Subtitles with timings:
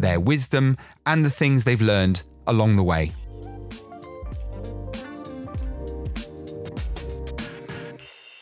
[0.00, 3.12] their wisdom, and the things they've learned along the way.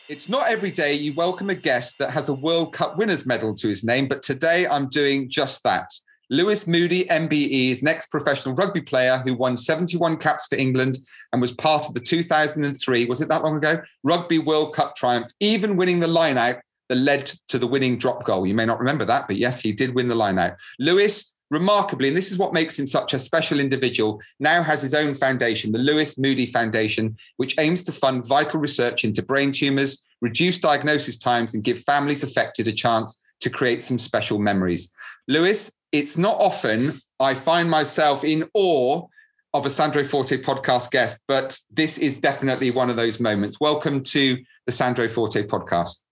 [0.09, 3.53] It's not every day you welcome a guest that has a World Cup winners medal
[3.53, 5.87] to his name, but today I'm doing just that.
[6.31, 10.97] Lewis Moody, MBE, is next professional rugby player who won 71 caps for England
[11.31, 15.31] and was part of the 2003, was it that long ago, Rugby World Cup triumph,
[15.39, 16.57] even winning the line out
[16.87, 18.45] that led to the winning drop goal.
[18.45, 20.53] You may not remember that, but yes, he did win the line out.
[20.79, 24.93] Lewis remarkably, and this is what makes him such a special individual, now has his
[24.93, 30.03] own foundation, the Lewis Moody Foundation, which aims to fund vital research into brain tumors,
[30.21, 34.93] reduce diagnosis times, and give families affected a chance to create some special memories.
[35.27, 39.05] Lewis, it's not often I find myself in awe
[39.53, 43.59] of a Sandro Forte podcast guest, but this is definitely one of those moments.
[43.59, 46.03] Welcome to the Sandro Forte podcast.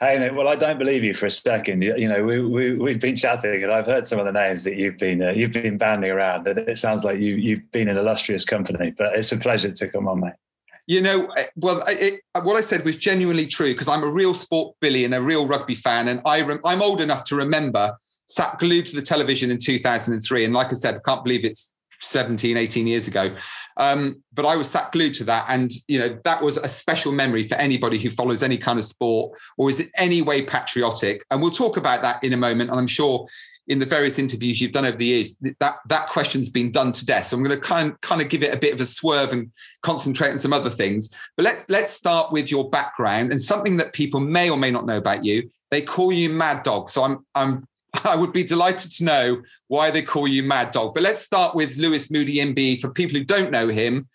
[0.00, 1.82] Hey, well, I don't believe you for a second.
[1.82, 4.64] You, you know, we, we, we've been chatting, and I've heard some of the names
[4.64, 7.88] that you've been uh, you've been banding around, and it sounds like you you've been
[7.88, 8.92] an illustrious company.
[8.96, 10.32] But it's a pleasure to come on, mate.
[10.86, 14.34] You know, eh, well, it, what I said was genuinely true because I'm a real
[14.34, 17.96] sport billy and a real rugby fan, and I rem- I'm old enough to remember
[18.26, 21.73] sat glued to the television in 2003, and like I said, I can't believe it's
[22.00, 23.34] 17, 18 years ago.
[23.76, 25.46] Um, but I was sat glued to that.
[25.48, 28.84] And, you know, that was a special memory for anybody who follows any kind of
[28.84, 31.24] sport or is in any way patriotic.
[31.30, 32.70] And we'll talk about that in a moment.
[32.70, 33.26] And I'm sure
[33.66, 37.06] in the various interviews you've done over the years, that, that question's been done to
[37.06, 37.26] death.
[37.26, 39.50] So I'm going to kind, kind of give it a bit of a swerve and
[39.82, 41.14] concentrate on some other things.
[41.36, 44.86] But let's let's start with your background and something that people may or may not
[44.86, 45.48] know about you.
[45.70, 46.90] They call you Mad Dog.
[46.90, 47.66] So I'm I'm
[48.08, 50.94] I would be delighted to know why they call you Mad Dog.
[50.94, 52.80] But let's start with Lewis Moody MBE.
[52.80, 54.08] For people who don't know him,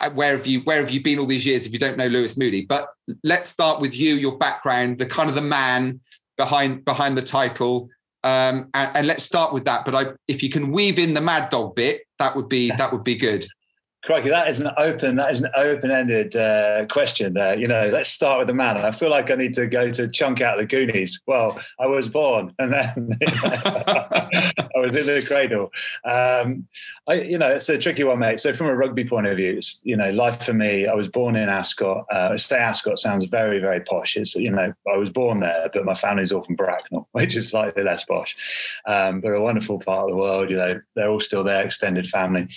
[0.00, 2.06] uh, where have you where have you been all these years if you don't know
[2.06, 2.64] Lewis Moody?
[2.64, 2.88] But
[3.22, 6.00] let's start with you, your background, the kind of the man
[6.36, 7.88] behind behind the title.
[8.24, 9.84] Um, and, and, let's start with that.
[9.84, 12.92] But I, if you can weave in the Mad Dog bit, that would be that
[12.92, 13.44] would be good.
[14.04, 17.34] Crikey, that is an open that is an open-ended uh, question.
[17.34, 18.78] There, you know, let's start with the man.
[18.78, 21.20] I feel like I need to go to chunk out the Goonies.
[21.28, 25.70] Well, I was born, and then I was in the cradle.
[26.04, 26.66] Um,
[27.06, 28.40] I, you know, it's a tricky one, mate.
[28.40, 30.88] So, from a rugby point of view, it's, you know, life for me.
[30.88, 32.04] I was born in Ascot.
[32.10, 34.16] Uh, say Ascot sounds very, very posh.
[34.16, 37.50] It's you know, I was born there, but my family's all from Bracknell, which is
[37.50, 38.34] slightly less posh.
[38.84, 40.50] Um, but a wonderful part of the world.
[40.50, 42.48] You know, they're all still there, extended family.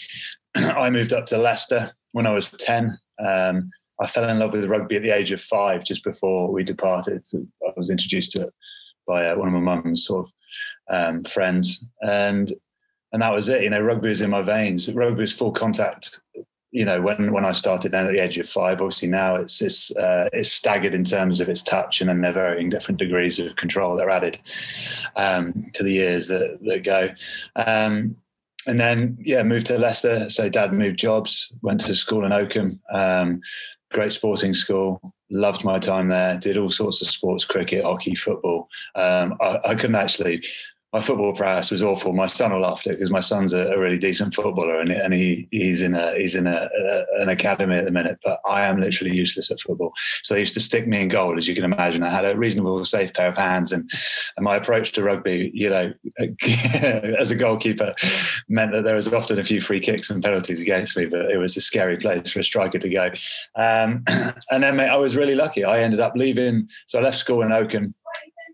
[0.77, 2.97] I moved up to Leicester when I was 10.
[3.25, 6.63] Um, I fell in love with rugby at the age of five, just before we
[6.63, 7.25] departed.
[7.25, 8.53] So I was introduced to it
[9.07, 10.33] by uh, one of my mum's sort of
[10.89, 12.53] um, friends, and
[13.13, 13.63] and that was it.
[13.63, 14.91] You know, rugby was in my veins.
[14.91, 16.21] Rugby was full contact.
[16.71, 19.61] You know, when when I started down at the age of five, obviously now it's
[19.61, 23.39] it's uh, it's staggered in terms of its touch, and then they're varying different degrees
[23.39, 24.39] of control that are added
[25.15, 27.09] um, to the years that that go.
[27.55, 28.17] Um,
[28.67, 30.29] and then yeah, moved to Leicester.
[30.29, 33.41] So dad moved jobs, went to school in Oakham, um,
[33.91, 35.13] great sporting school.
[35.31, 36.37] Loved my time there.
[36.37, 38.69] Did all sorts of sports: cricket, hockey, football.
[38.95, 40.43] Um, I, I, couldn't actually
[40.95, 42.13] my football prowess was awful.
[42.13, 44.89] My son will laugh at it because my son's a, a, really decent footballer and,
[44.89, 48.17] and he he's in a he's in a, a, an academy at the minute.
[48.23, 49.91] But I am literally useless at football.
[50.23, 52.01] So they used to stick me in goal, as you can imagine.
[52.01, 53.91] I had a reasonable, safe pair of hands, and,
[54.37, 55.91] and my approach to rugby, you know,
[57.19, 57.93] as a goalkeeper,
[58.47, 61.07] meant that there was often a few free kicks and penalties against me.
[61.07, 63.11] But it was a scary place for a striker to go.
[63.57, 64.05] Um,
[64.49, 65.65] and then mate, I was really lucky.
[65.65, 66.69] I ended up leaving.
[66.85, 67.93] So I left school in Oakham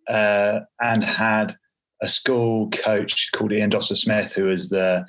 [0.10, 1.54] uh, and had
[2.02, 5.06] a school coach called Ian Dosser Smith, who was the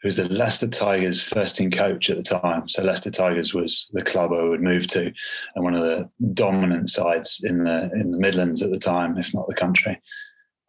[0.00, 2.68] who was the Leicester Tigers first team coach at the time.
[2.68, 5.12] So Leicester Tigers was the club I would move to,
[5.54, 9.32] and one of the dominant sides in the in the Midlands at the time, if
[9.32, 10.00] not the country.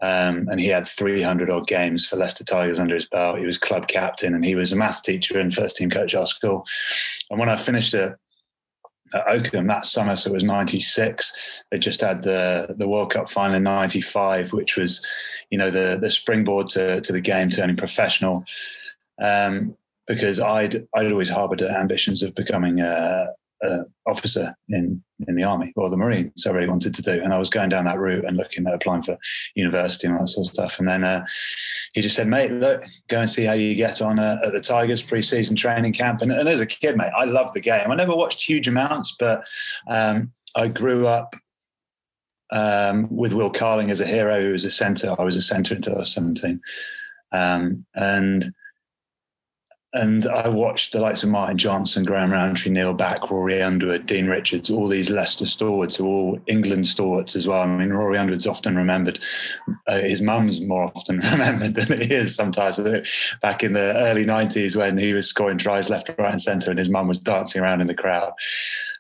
[0.02, 3.40] Um, and he had 300 odd games for Leicester Tigers under his belt.
[3.40, 6.20] He was club captain, and he was a maths teacher and first team coach at
[6.20, 6.66] our school.
[7.32, 8.14] And when I finished it,
[9.14, 11.34] at Oakham that summer, so it was '96.
[11.72, 15.06] They just had the the World Cup final in '95, which was,
[15.50, 18.46] you know, the the springboard to to the game turning professional.
[19.22, 19.76] Um,
[20.08, 23.28] because I'd I'd always harboured ambitions of becoming a,
[23.64, 26.46] uh, officer in in the army or the Marines.
[26.46, 28.74] I really wanted to do, and I was going down that route and looking at
[28.74, 29.18] applying for
[29.56, 30.80] university and all that sort of stuff.
[30.80, 31.26] And then uh,
[31.94, 34.62] he just said, "Mate, look, go and see how you get on uh, at the
[34.62, 37.92] Tigers pre-season training camp." And, and, as a kid, mate, I loved the game.
[37.92, 39.46] I never watched huge amounts, but
[39.88, 41.36] um, I grew up.
[42.52, 45.16] Um, with Will Carling as a hero, who was a centre.
[45.18, 46.62] I was a centre until I was 17.
[47.32, 48.54] Um, and
[49.94, 54.26] and I watched the likes of Martin Johnson, Graham Rowntree, Neil Back, Rory Underwood, Dean
[54.26, 57.62] Richards, all these Leicester stalwarts, all England stalwarts as well.
[57.62, 59.24] I mean, Rory Underwood's often remembered,
[59.88, 62.80] uh, his mum's more often remembered than he is sometimes.
[63.42, 66.80] Back in the early 90s when he was scoring tries left, right, and centre, and
[66.80, 68.34] his mum was dancing around in the crowd.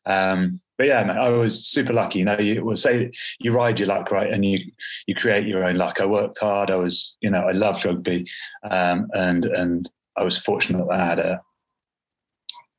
[0.06, 2.20] Um, but yeah, man, I was super lucky.
[2.20, 4.32] You know, you say you ride your luck, right?
[4.32, 4.60] And you
[5.06, 6.02] you create your own luck.
[6.02, 6.72] I worked hard.
[6.72, 8.28] I was, you know, I loved rugby,
[8.70, 11.42] um, and and I was fortunate that I had a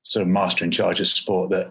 [0.02, 1.70] sort of master in charge of sport that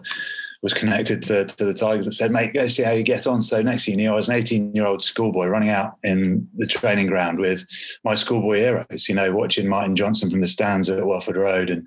[0.64, 3.42] was connected to, to the Tigers that said, mate, go see how you get on.
[3.42, 6.48] So next thing you know, I was an 18 year old schoolboy running out in
[6.56, 7.66] the training ground with
[8.02, 11.86] my schoolboy heroes, you know, watching Martin Johnson from the stands at Welford Road and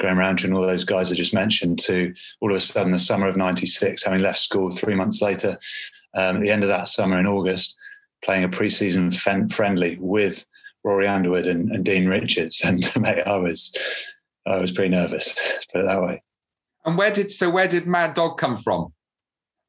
[0.00, 2.98] Graham Rowntree and all those guys I just mentioned to all of a sudden the
[2.98, 5.58] summer of 96, having left school three months later,
[6.14, 7.76] um, at the end of that summer in August,
[8.24, 9.14] playing a preseason
[9.52, 10.46] friendly with
[10.84, 13.74] Rory Underwood and, and Dean Richards, and mate, I was
[14.46, 15.34] I was pretty nervous.
[15.72, 16.22] Put it that way.
[16.84, 18.92] And where did so where did Mad Dog come from?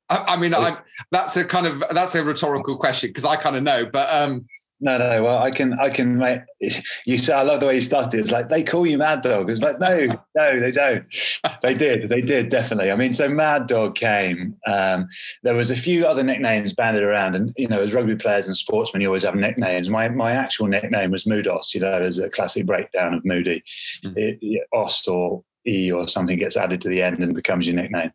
[0.09, 0.77] I, I mean, I,
[1.12, 4.45] that's a kind of that's a rhetorical question because I kind of know, but um,
[4.81, 5.24] no, no.
[5.24, 6.42] Well, I can, I can make
[7.06, 7.18] you.
[7.18, 8.19] Say, I love the way you started.
[8.19, 9.50] It's like they call you Mad Dog.
[9.50, 11.06] It's like no, no, they don't.
[11.62, 12.92] They did, they did definitely.
[12.92, 14.56] I mean, so Mad Dog came.
[14.68, 15.07] Um,
[15.42, 18.56] there was a few other nicknames banded around, and you know, as rugby players and
[18.56, 19.89] sportsmen, you always have nicknames.
[19.89, 21.74] My my actual nickname was Moodos.
[21.74, 23.63] You know, as a classic breakdown of Moody.
[24.04, 24.18] Mm-hmm.
[24.18, 27.77] It, it, Ost or E or something gets added to the end and becomes your
[27.77, 28.12] nickname.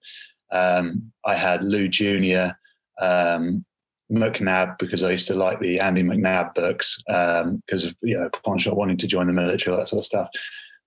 [0.53, 2.57] Um, I had Lou Junior.
[3.01, 3.65] Um,
[4.11, 8.29] McNab because I used to like the Andy McNab books because um, of you know
[8.31, 10.29] Ponchot wanting to join the military, all that sort of stuff.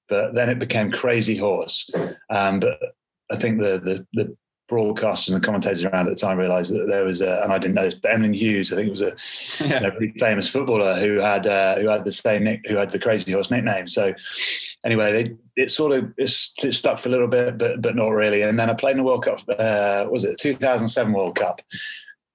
[0.10, 1.90] But then it became Crazy Horse.
[2.30, 2.78] Um, but
[3.31, 4.38] I think the, the, the
[4.70, 7.58] broadcasters and the commentators around at the time realised that there was a, and I
[7.58, 9.16] didn't know this, but Emlyn Hughes, I think it was a
[9.64, 9.75] yeah.
[9.75, 12.92] you know, really famous footballer who had uh, who had the same nick, who had
[12.92, 13.88] the Crazy Horse nickname.
[13.88, 14.14] So
[14.86, 18.42] anyway, they, it sort of it stuck for a little bit, but but not really.
[18.42, 19.42] And then I played in the World Cup.
[19.48, 21.62] Uh, was it 2007 World Cup?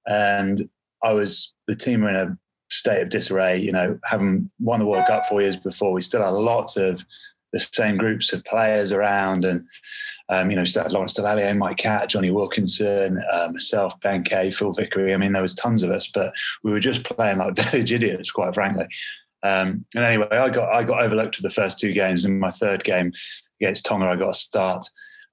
[0.07, 0.69] And
[1.03, 2.37] I was the team were in a
[2.69, 3.57] state of disarray.
[3.57, 7.05] You know, having won the World Cup four years before, we still had lots of
[7.53, 9.65] the same groups of players around, and
[10.29, 14.51] um, you know, still had Lawrence Dallaglio, Mike Catt, Jonny Wilkinson, uh, myself, Ben Kay,
[14.51, 15.13] Phil Vickery.
[15.13, 18.31] I mean, there was tons of us, but we were just playing like village idiots,
[18.31, 18.85] quite frankly.
[19.41, 22.25] Um, and anyway, I got I got overlooked for the first two games.
[22.25, 23.11] In my third game
[23.61, 24.85] against Tonga, I got a start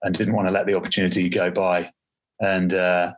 [0.02, 1.90] and didn't want to let the opportunity go by.
[2.40, 3.12] And uh,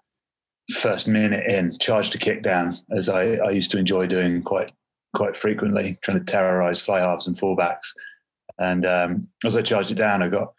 [0.73, 4.73] first minute in, charged to kick down, as I, I used to enjoy doing quite
[5.15, 7.89] quite frequently, trying to terrorise fly halves and fullbacks.
[8.59, 10.53] And um, as I charged it down, I got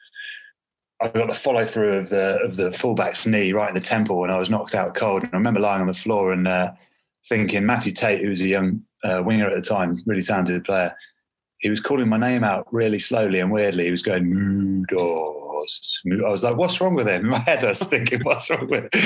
[1.02, 4.24] I got the follow through of the of the fullback's knee right in the temple,
[4.24, 5.24] and I was knocked out cold.
[5.24, 6.72] And I remember lying on the floor and uh,
[7.28, 10.96] thinking Matthew Tate, who was a young uh, winger at the time, really talented player,
[11.60, 13.86] he was calling my name out really slowly and weirdly.
[13.86, 14.86] He was going
[16.06, 16.26] Moodos.
[16.26, 18.68] I was like, "What's wrong with him?" In my head, I was thinking, "What's wrong
[18.68, 19.02] with?" Him?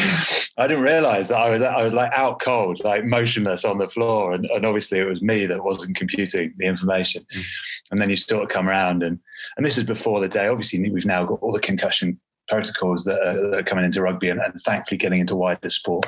[0.58, 3.90] I didn't realize that I was I was like out cold, like motionless on the
[3.90, 7.26] floor, and, and obviously it was me that wasn't computing the information.
[7.34, 7.46] Mm.
[7.92, 9.20] And then you sort of come around, and
[9.58, 10.48] and this is before the day.
[10.48, 14.30] Obviously, we've now got all the concussion protocols that are, that are coming into rugby,
[14.30, 16.06] and, and, thankfully getting into wider sport.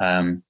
[0.00, 0.42] Um,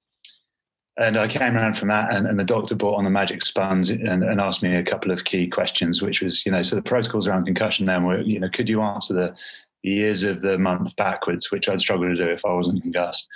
[0.97, 3.89] and I came around from that, and, and the doctor brought on the magic sponge
[3.89, 6.81] and, and, asked me a couple of key questions, which was, you know, so the
[6.81, 9.35] protocols around concussion then were, you know, could you answer the
[9.83, 13.27] years of the month backwards, which I'd struggle to do if I wasn't concussed.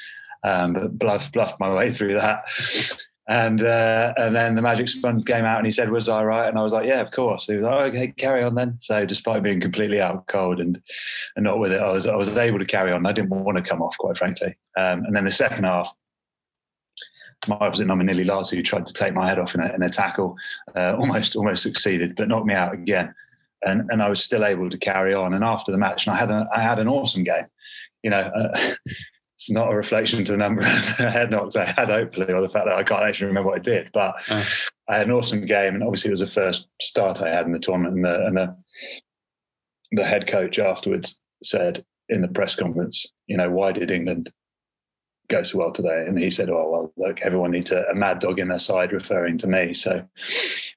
[0.44, 2.44] Um, but bluff, bluffed my way through that.
[3.28, 6.50] And uh, and then the magic sponge came out, and he said, "Was I right?"
[6.50, 9.06] And I was like, "Yeah, of course." He was like, "Okay, carry on then." So,
[9.06, 10.82] despite being completely out cold and
[11.36, 13.06] and not with it, I was I was able to carry on.
[13.06, 14.58] I didn't want to come off, quite frankly.
[14.76, 15.94] Um, and then the second half,
[17.48, 19.84] my opposite number, Nili Latu, who tried to take my head off in a, in
[19.84, 20.36] a tackle,
[20.76, 23.14] uh, almost almost succeeded, but knocked me out again.
[23.64, 25.34] And, and I was still able to carry on.
[25.34, 27.46] And after the match, and I had a, I had an awesome game.
[28.04, 28.74] You know, uh,
[29.36, 30.68] it's not a reflection to the number of
[30.98, 33.64] head knocks I had, hopefully, or the fact that I can't actually remember what I
[33.64, 33.90] did.
[33.94, 34.44] But uh.
[34.88, 37.52] I had an awesome game, and obviously it was the first start I had in
[37.52, 37.96] the tournament.
[37.96, 38.56] And the, and the,
[39.94, 44.32] the head coach afterwards said in the press conference, you know, why did England
[45.32, 46.06] go so well today?
[46.08, 48.92] And he said, Oh, well, look, everyone needs a, a, mad dog in their side,
[48.92, 49.74] referring to me.
[49.74, 50.04] So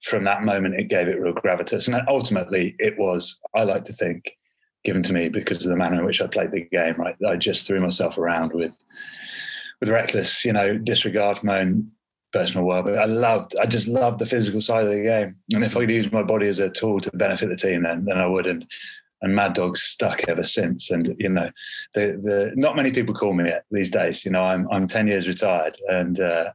[0.02, 1.88] from that moment, it gave it real gravitas.
[1.88, 4.36] And ultimately, it was, I like to think,
[4.84, 6.94] given to me because of the manner in which I played the game.
[6.96, 8.82] Right, I just threw myself around with
[9.80, 11.90] with reckless, you know, disregard for my own
[12.32, 12.82] personal well.
[12.82, 15.36] But I loved, I just loved the physical side of the game.
[15.52, 18.04] And if I could use my body as a tool to benefit the team, then
[18.04, 18.46] then I would.
[18.46, 18.66] And
[19.24, 20.90] and Mad Dog's stuck ever since.
[20.90, 21.50] And you know,
[21.94, 24.24] the the not many people call me it these days.
[24.24, 26.52] You know, I'm I'm ten years retired, and uh,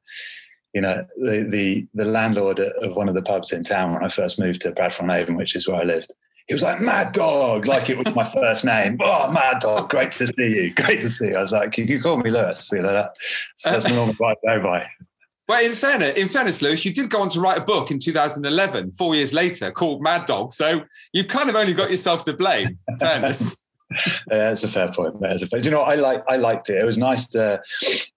[0.73, 4.09] you know, the the the landlord of one of the pubs in town when I
[4.09, 6.13] first moved to Bradford-on-Avon, which is where I lived.
[6.47, 8.97] He was like, Mad Dog, like it was my first name.
[9.03, 10.73] Oh, Mad Dog, great to see you.
[10.73, 11.37] Great to see you.
[11.37, 12.71] I was like, Can you call me Lewis?
[12.71, 13.13] You know, that,
[13.63, 14.87] that's normal right go by.
[15.49, 17.97] Well, in fairness, in fairness, Lewis, you did go on to write a book in
[17.97, 20.53] 2011, four years later, called Mad Dog.
[20.53, 22.77] So you've kind of only got yourself to blame.
[22.99, 23.65] fairness.
[24.31, 25.15] yeah, it's a fair point.
[25.21, 26.77] It's a you know, I like I liked it.
[26.77, 27.59] It was nice to.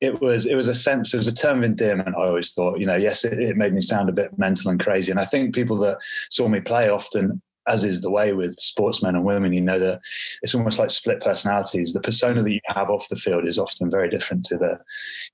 [0.03, 1.15] It was it was a sense.
[1.15, 2.15] It was a term of endearment.
[2.19, 4.79] I always thought, you know, yes, it, it made me sound a bit mental and
[4.79, 5.11] crazy.
[5.11, 9.14] And I think people that saw me play often as is the way with sportsmen
[9.14, 10.00] and women, you know that
[10.42, 11.92] it's almost like split personalities.
[11.92, 14.78] The persona that you have off the field is often very different to the,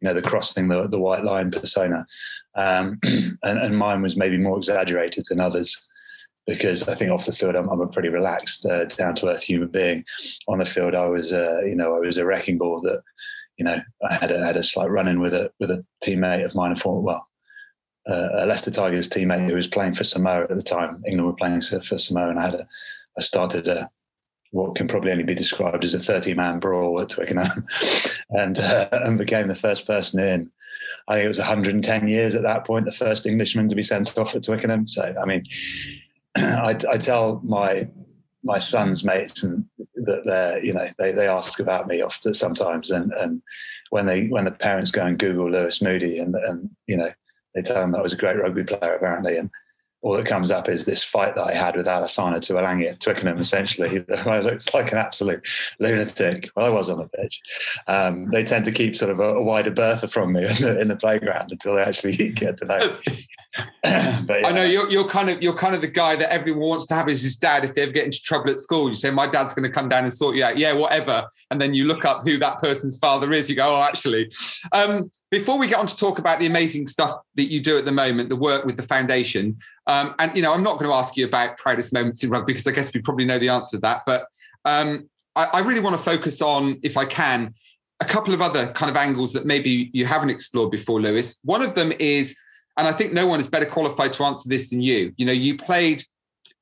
[0.00, 2.06] you know, the crossing the, the white line persona.
[2.54, 2.98] Um,
[3.42, 5.88] and, and, mine was maybe more exaggerated than others
[6.46, 9.42] because I think off the field I'm, I'm a pretty relaxed, uh, down to earth
[9.42, 10.04] human being.
[10.48, 13.02] On the field, I was, uh, you know, I was a wrecking ball that,
[13.58, 16.44] you know, I had a, had a slight run in with a with a teammate
[16.44, 17.24] of mine, and thought, well,
[18.08, 21.02] uh, a Leicester Tigers teammate who was playing for Samoa at the time.
[21.06, 22.68] England were playing for Samoa, and I had a,
[23.16, 23.90] I started a
[24.50, 27.66] what can probably only be described as a 30 man brawl at Twickenham
[28.30, 30.50] and, uh, and became the first person in.
[31.06, 34.16] I think it was 110 years at that point, the first Englishman to be sent
[34.16, 34.86] off at Twickenham.
[34.86, 35.44] So, I mean,
[36.36, 37.88] I, I tell my
[38.44, 42.92] my son's mates and that they're you know they, they ask about me often sometimes
[42.92, 43.42] and and
[43.90, 47.10] when they when the parents go and Google Lewis Moody and and you know
[47.58, 49.50] they tell him that was a great rugby player apparently, and
[50.00, 53.38] all that comes up is this fight that I had with Alesana Tuilagi at Twickenham.
[53.38, 55.46] Essentially, I looked like an absolute
[55.80, 56.50] lunatic.
[56.54, 57.40] Well, I was on the pitch.
[57.88, 60.80] Um, they tend to keep sort of a, a wider berth from me in the,
[60.80, 62.78] in the, playground until they actually get to know.
[63.82, 64.42] but, yeah.
[64.46, 66.94] I know you're, you're kind of you're kind of the guy that everyone wants to
[66.94, 67.64] have as his dad.
[67.64, 69.88] If they ever get into trouble at school, you say, "My dad's going to come
[69.88, 71.28] down and sort you out." Yeah, whatever.
[71.50, 73.50] And then you look up who that person's father is.
[73.50, 74.30] You go, "Oh, actually."
[74.72, 77.84] Um, before we get on to talk about the amazing stuff that you do at
[77.84, 80.94] the moment, the work with the foundation, um, and you know, I'm not going to
[80.94, 83.76] ask you about proudest moments in rugby because I guess we probably know the answer
[83.76, 84.02] to that.
[84.06, 84.26] But
[84.64, 87.54] um, I, I really want to focus on, if I can,
[88.00, 91.40] a couple of other kind of angles that maybe you haven't explored before, Lewis.
[91.42, 92.38] One of them is
[92.78, 95.12] and I think no one is better qualified to answer this than you.
[95.16, 96.04] You know, you played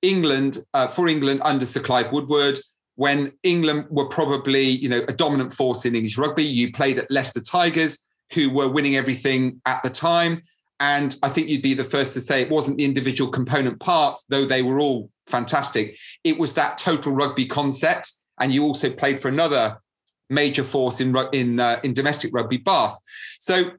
[0.00, 2.58] England uh, for England under Sir Clive Woodward
[2.94, 6.42] when England were probably, you know, a dominant force in English rugby.
[6.42, 10.42] You played at Leicester Tigers, who were winning everything at the time.
[10.80, 14.24] And I think you'd be the first to say it wasn't the individual component parts,
[14.28, 15.96] though they were all fantastic.
[16.24, 18.12] It was that total rugby concept.
[18.40, 19.80] And you also played for another
[20.28, 22.98] major force in in uh, in domestic rugby, Bath.
[23.38, 23.70] So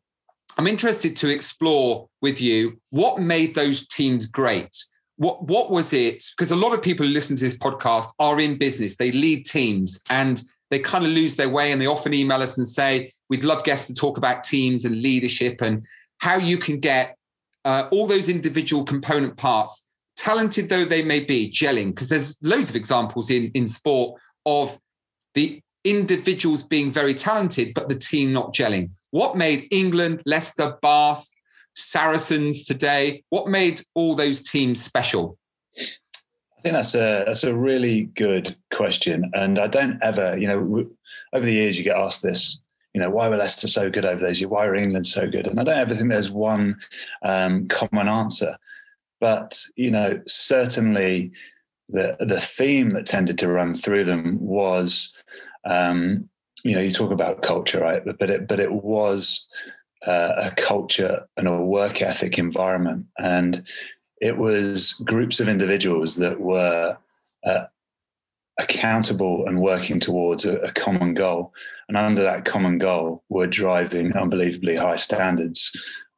[0.58, 4.76] I'm interested to explore with you what made those teams great.
[5.18, 6.24] What what was it?
[6.36, 8.98] Because a lot of people who listen to this podcast are in business.
[8.98, 12.58] They lead teams and they kind of lose their way and they often email us
[12.58, 15.86] and say, we'd love guests to talk about teams and leadership and
[16.20, 17.18] how you can get
[17.66, 21.88] uh, all those individual component parts, talented though they may be, gelling.
[21.88, 24.80] Because there's loads of examples in, in sport of
[25.34, 28.90] the individuals being very talented, but the team not gelling.
[29.12, 31.28] What made England, Leicester, Bath,
[31.76, 33.24] Saracens today?
[33.30, 35.38] What made all those teams special?
[35.78, 40.88] I think that's a that's a really good question, and I don't ever, you know,
[41.32, 42.60] over the years you get asked this,
[42.98, 44.50] you know, why were Leicester so good over those years?
[44.50, 45.46] Why were England so good?
[45.46, 46.80] And I don't ever think there's one
[47.22, 48.58] um, common answer,
[49.22, 51.32] but you know, certainly
[51.90, 55.14] the the theme that tended to run through them was
[55.64, 56.28] um,
[56.64, 58.02] you know, you talk about culture, right?
[58.04, 59.46] But it, but it was
[60.08, 63.64] uh, a culture and a work ethic environment, and
[64.20, 66.98] it was groups of individuals that were
[67.46, 67.66] uh,
[68.60, 71.54] accountable and working towards a, a, common goal.
[71.88, 75.72] And under that common goal, were driving unbelievably high standards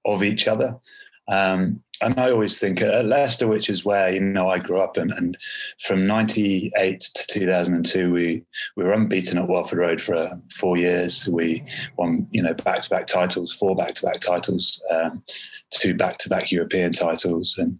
[0.05, 0.79] of each other.
[1.27, 4.95] Um, and I always think at Leicester, which is where you know I grew up,
[4.97, 5.37] and, and
[5.79, 8.43] from '98 to 2002, we
[8.75, 11.27] we were unbeaten at Welford Road for uh, four years.
[11.27, 11.63] We
[11.97, 15.23] won you know back to back titles, four back to back titles, um,
[15.71, 17.77] two back to back European titles, and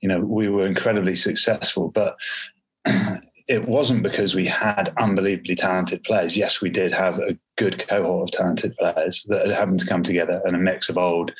[0.00, 1.88] you know we were incredibly successful.
[1.88, 2.16] But
[3.50, 6.36] it wasn't because we had unbelievably talented players.
[6.36, 10.40] Yes, we did have a good cohort of talented players that happened to come together,
[10.44, 11.32] and a mix of old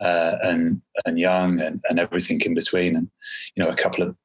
[0.00, 2.94] uh, and and young and, and everything in between.
[2.94, 3.10] And
[3.56, 4.16] you know, a couple of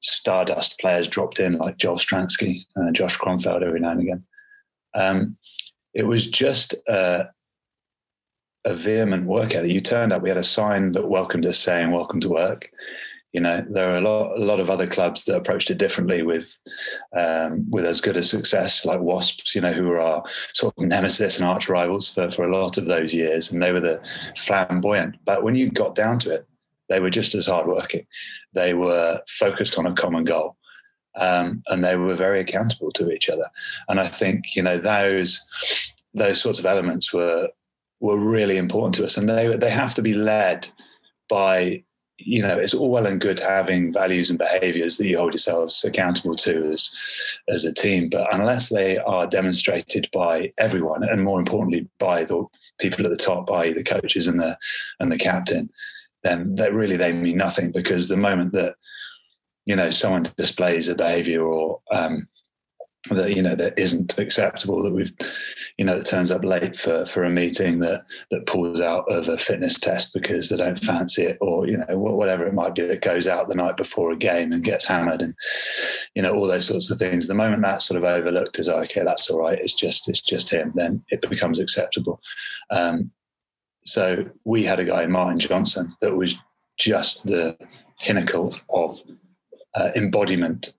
[0.00, 4.24] stardust players dropped in like Joel Stransky and Josh Kronfeld every now and again.
[4.94, 5.36] Um,
[5.94, 7.28] it was just a,
[8.64, 9.70] a vehement work ethic.
[9.70, 12.68] You turned up, we had a sign that welcomed us saying, Welcome to work.
[13.34, 16.22] You know, there are a lot, a lot of other clubs that approached it differently
[16.22, 16.56] with,
[17.16, 19.56] um, with as good a success, like Wasps.
[19.56, 20.22] You know, who were our
[20.52, 23.72] sort of nemesis and arch rivals for for a lot of those years, and they
[23.72, 25.16] were the flamboyant.
[25.24, 26.46] But when you got down to it,
[26.88, 28.06] they were just as hardworking.
[28.52, 30.56] They were focused on a common goal,
[31.16, 33.50] um, and they were very accountable to each other.
[33.88, 35.44] And I think you know those
[36.14, 37.48] those sorts of elements were
[37.98, 40.68] were really important to us, and they they have to be led
[41.28, 41.82] by
[42.18, 45.84] you know it's all well and good having values and behaviors that you hold yourselves
[45.84, 51.40] accountable to as as a team but unless they are demonstrated by everyone and more
[51.40, 52.44] importantly by the
[52.78, 54.56] people at the top by the coaches and the
[55.00, 55.68] and the captain
[56.22, 58.76] then that really they mean nothing because the moment that
[59.66, 62.28] you know someone displays a behavior or um,
[63.10, 65.12] that you know that isn't acceptable that we've
[65.76, 69.28] you know that turns up late for for a meeting that that pulls out of
[69.28, 72.86] a fitness test because they don't fancy it or you know whatever it might be
[72.86, 75.34] that goes out the night before a game and gets hammered and
[76.14, 77.26] you know all those sorts of things.
[77.26, 79.58] The moment that's sort of overlooked is okay that's all right.
[79.58, 82.20] It's just it's just him then it becomes acceptable.
[82.70, 83.10] Um,
[83.84, 86.36] so we had a guy Martin Johnson that was
[86.78, 87.58] just the
[88.00, 88.98] pinnacle of
[89.74, 90.72] uh, embodiment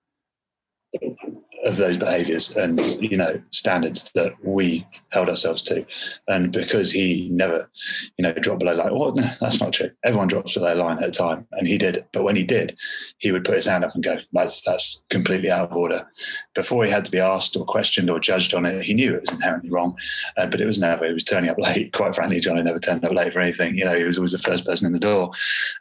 [1.66, 5.86] of those behaviors and you know standards that we held ourselves to.
[6.28, 7.70] And because he never
[8.18, 9.90] you know dropped below line well no, that's not true.
[10.04, 12.06] Everyone drops below their line at a time and he did.
[12.14, 12.78] But when he did
[13.18, 16.08] he would put his hand up and go that's that's completely out of order.
[16.54, 19.22] Before he had to be asked or questioned or judged on it he knew it
[19.22, 19.98] was inherently wrong
[20.38, 21.08] uh, but it was never.
[21.08, 23.76] He was turning up late quite frankly Johnny never turned up late for anything.
[23.76, 25.32] You know he was always the first person in the door.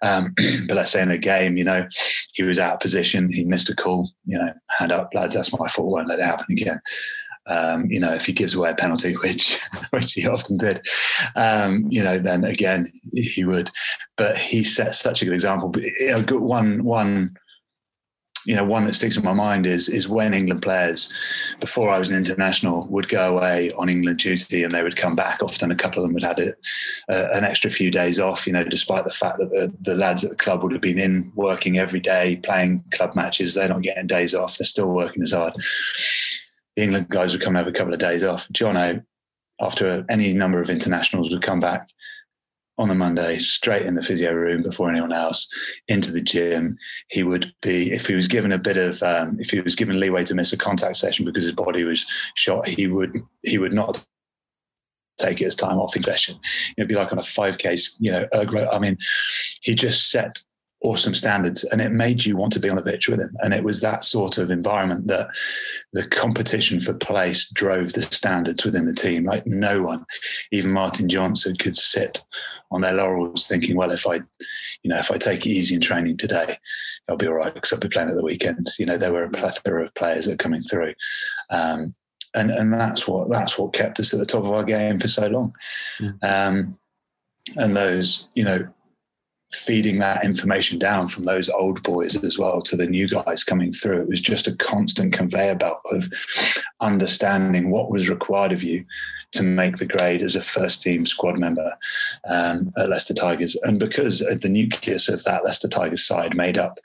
[0.01, 0.35] Um,
[0.67, 1.87] but let's say in a game you know
[2.33, 5.53] he was out of position he missed a call you know hand up lads that's
[5.53, 6.81] my won't let it happen again.
[7.47, 10.85] Um, you know, if he gives away a penalty, which which he often did,
[11.37, 13.71] um, you know, then again he would.
[14.17, 15.69] But he set such a good example.
[15.69, 15.83] But,
[16.41, 17.37] one one
[18.45, 21.13] you know, one that sticks in my mind is is when England players,
[21.61, 25.17] before I was an international, would go away on England duty and they would come
[25.17, 25.43] back.
[25.43, 26.55] Often, a couple of them would have had
[27.09, 28.47] uh, an extra few days off.
[28.47, 30.99] You know, despite the fact that the, the lads at the club would have been
[30.99, 34.59] in working every day, playing club matches, they're not getting days off.
[34.59, 35.55] They're still working as hard.
[36.77, 38.49] The England guys would come and have a couple of days off.
[38.49, 39.05] Jono,
[39.61, 41.89] after any number of internationals, would come back
[42.77, 45.49] on the Monday, straight in the physio room before anyone else,
[45.89, 46.77] into the gym.
[47.09, 50.01] He would be, if he was given a bit of, um, if he was given
[50.01, 53.73] leeway to miss a contact session because his body was shot, he would he would
[53.73, 54.05] not
[55.19, 56.39] take it as time off in session.
[56.77, 58.69] It'd be like on a five case, you know, ergo.
[58.71, 58.99] I mean,
[59.61, 60.43] he just set
[60.85, 63.35] awesome standards and it made you want to be on the pitch with him.
[63.43, 65.29] And it was that sort of environment that
[65.95, 69.25] the competition for place drove the standards within the team.
[69.25, 70.05] Like no one,
[70.53, 72.23] even Martin Johnson, could sit
[72.71, 74.17] on their laurels thinking, well, if I,
[74.83, 76.59] you know, if I take it easy in training today,
[77.09, 78.71] I'll be all right because I'll be playing at the weekend.
[78.79, 80.93] You know, there were a plethora of players that are coming through.
[81.49, 81.95] Um,
[82.35, 85.09] and, and that's what that's what kept us at the top of our game for
[85.09, 85.55] so long.
[86.01, 86.19] Mm.
[86.23, 86.79] Um,
[87.57, 88.69] and those, you know,
[89.55, 93.73] feeding that information down from those old boys as well to the new guys coming
[93.73, 94.03] through.
[94.03, 96.09] It was just a constant conveyor belt of
[96.81, 98.85] understanding what was required of you
[99.33, 101.77] to make the grade as a first team squad member
[102.29, 103.57] um, at Leicester Tigers.
[103.63, 106.79] And because the nucleus of that Leicester Tigers side made up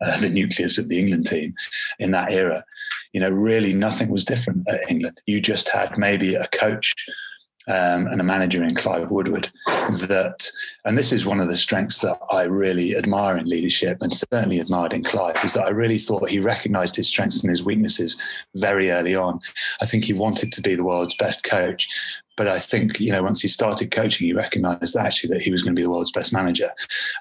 [0.00, 1.54] uh, the nucleus of the England team
[1.98, 2.64] in that era,
[3.12, 5.20] you know, really nothing was different at England.
[5.26, 6.94] You just had maybe a coach
[7.68, 9.50] um, and a manager in Clive Woodward
[10.06, 10.48] that,
[10.84, 14.60] and this is one of the strengths that I really admire in leadership and certainly
[14.60, 18.16] admired in Clive, is that I really thought he recognized his strengths and his weaknesses
[18.54, 19.40] very early on.
[19.80, 21.88] I think he wanted to be the world's best coach.
[22.36, 25.50] But I think, you know, once he started coaching, he recognized that actually that he
[25.50, 26.70] was going to be the world's best manager.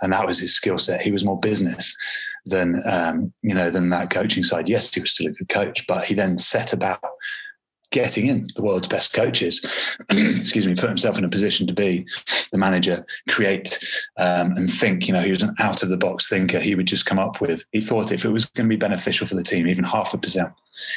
[0.02, 1.02] And that was his skill set.
[1.02, 1.96] He was more business
[2.46, 4.68] than, um, you know, than that coaching side.
[4.68, 7.00] Yes, he was still a good coach, but he then set about
[7.96, 9.66] getting in the world's best coaches,
[10.10, 12.06] excuse me, put himself in a position to be
[12.52, 13.80] the manager, create
[14.18, 15.08] um, and think.
[15.08, 16.60] You know, he was an out of the box thinker.
[16.60, 19.26] He would just come up with, he thought if it was going to be beneficial
[19.26, 20.50] for the team, even half a percent,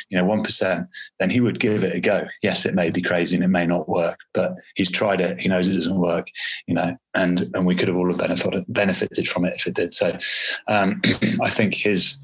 [0.08, 0.88] you know, 1%,
[1.20, 2.26] then he would give it a go.
[2.42, 5.40] Yes, it may be crazy and it may not work, but he's tried it.
[5.40, 6.26] He knows it doesn't work,
[6.66, 9.94] you know, and, and we could have all benefited, benefited from it if it did.
[9.94, 10.18] So
[10.66, 11.00] um,
[11.40, 12.18] I think his,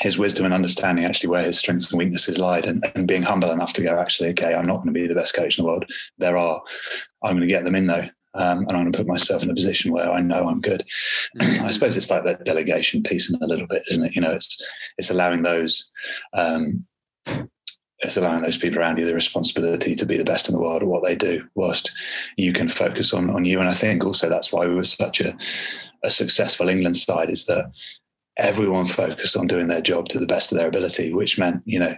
[0.00, 3.50] his wisdom and understanding actually where his strengths and weaknesses lied and, and being humble
[3.50, 5.68] enough to go actually okay i'm not going to be the best coach in the
[5.68, 5.84] world
[6.18, 6.62] there are
[7.22, 9.50] i'm going to get them in though Um, and I'm going to put myself in
[9.50, 10.84] a position where I know I'm good.
[11.38, 11.64] Mm-hmm.
[11.66, 14.14] I suppose it's like that delegation piece in a little bit, isn't it?
[14.14, 14.64] You know, it's
[14.98, 15.90] it's allowing those
[16.34, 16.86] um,
[18.00, 20.82] it's allowing those people around you the responsibility to be the best in the world
[20.82, 21.90] at what they do, whilst
[22.36, 23.60] you can focus on on you.
[23.60, 25.36] And I think also that's why we were such a,
[26.04, 27.64] a successful England side is that
[28.38, 31.78] everyone focused on doing their job to the best of their ability, which meant you
[31.78, 31.96] know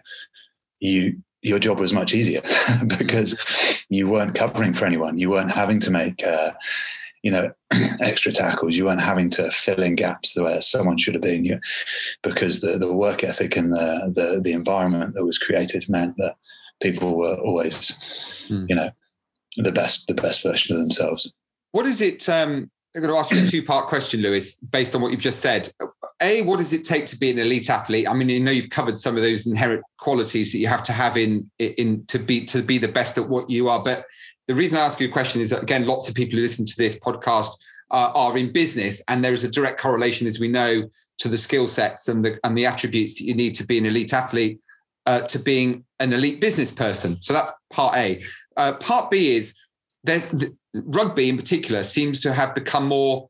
[0.80, 2.42] you your job was much easier
[2.86, 3.38] because
[3.88, 5.18] you weren't covering for anyone.
[5.18, 6.52] You weren't having to make, uh,
[7.22, 7.52] you know,
[8.00, 8.76] extra tackles.
[8.76, 11.44] You weren't having to fill in gaps where someone should have been.
[11.44, 11.60] You,
[12.22, 16.36] because the the work ethic and the the the environment that was created meant that
[16.82, 17.90] people were always,
[18.50, 18.68] mm.
[18.68, 18.90] you know,
[19.56, 21.32] the best the best version of themselves.
[21.72, 22.28] What is it?
[22.28, 25.20] Um, I'm going to ask you a two part question, Lewis, based on what you've
[25.20, 25.72] just said.
[26.20, 28.08] A, what does it take to be an elite athlete?
[28.08, 30.92] I mean, you know, you've covered some of those inherent qualities that you have to
[30.92, 33.82] have in in to be to be the best at what you are.
[33.82, 34.04] But
[34.48, 36.66] the reason I ask you a question is that again, lots of people who listen
[36.66, 37.56] to this podcast
[37.92, 40.82] uh, are in business, and there is a direct correlation, as we know,
[41.18, 43.86] to the skill sets and the and the attributes that you need to be an
[43.86, 44.58] elite athlete
[45.06, 47.22] uh, to being an elite business person.
[47.22, 48.22] So that's part A.
[48.56, 49.54] Uh, part B is
[50.04, 53.28] there's the, rugby in particular seems to have become more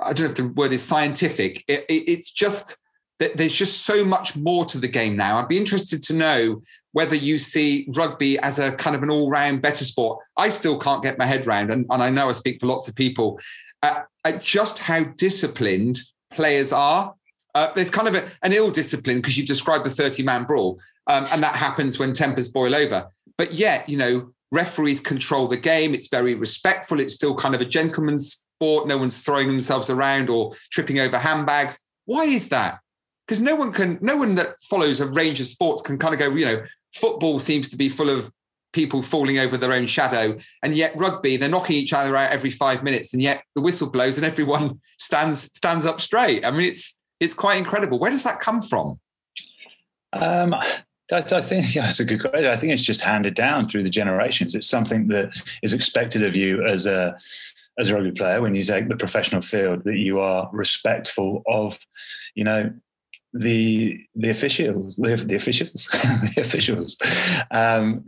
[0.00, 1.64] i don't know if the word is scientific.
[1.68, 2.78] It, it, it's just
[3.18, 5.36] that there's just so much more to the game now.
[5.36, 6.62] I'd be interested to know
[6.92, 10.20] whether you see rugby as a kind of an all-round better sport.
[10.36, 12.88] I still can't get my head around and, and i know i speak for lots
[12.88, 13.38] of people
[13.82, 15.98] uh, at just how disciplined
[16.30, 17.14] players are.
[17.54, 20.78] Uh, there's kind of a, an ill discipline because you described the 30 man brawl
[21.08, 23.08] um, and that happens when tempers boil over.
[23.36, 25.94] But yet you know referees control the game.
[25.94, 27.00] It's very respectful.
[27.00, 28.88] It's still kind of a gentleman's sport.
[28.88, 31.78] No one's throwing themselves around or tripping over handbags.
[32.06, 32.78] Why is that?
[33.26, 36.20] Because no one can, no one that follows a range of sports can kind of
[36.20, 36.62] go, you know,
[36.94, 38.32] football seems to be full of
[38.72, 40.36] people falling over their own shadow.
[40.62, 43.12] And yet rugby, they're knocking each other out every five minutes.
[43.12, 46.44] And yet the whistle blows and everyone stands stands up straight.
[46.44, 47.98] I mean, it's it's quite incredible.
[47.98, 48.98] Where does that come from?
[50.12, 50.54] Um,
[51.12, 52.46] I, I think yeah, that's a good question.
[52.46, 54.54] I think it's just handed down through the generations.
[54.54, 55.30] It's something that
[55.62, 57.18] is expected of you as a
[57.78, 61.78] as a rugby player when you take the professional field that you are respectful of,
[62.34, 62.72] you know,
[63.32, 65.86] the the officials, the, the officials,
[66.34, 66.96] the officials.
[67.50, 68.04] Um,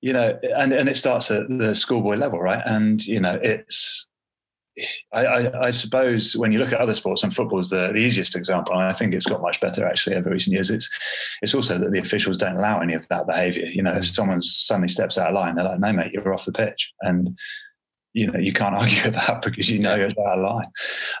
[0.00, 2.62] you know, and, and it starts at the schoolboy level, right?
[2.64, 4.08] And you know, it's
[5.12, 7.98] I, I, I, suppose when you look at other sports, and football is the, the
[8.00, 10.70] easiest example, and I think it's got much better actually over recent years.
[10.70, 10.88] It's
[11.42, 13.66] it's also that the officials don't allow any of that behaviour.
[13.66, 14.14] You know, if mm.
[14.14, 17.36] someone suddenly steps out of line, they're like, "No, mate, you're off the pitch," and
[18.12, 20.70] you know you can't argue with that because you know you're out of line.